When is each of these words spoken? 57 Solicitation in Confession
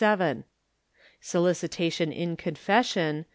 57 0.01 0.45
Solicitation 1.19 2.11
in 2.11 2.35
Confession 2.35 3.25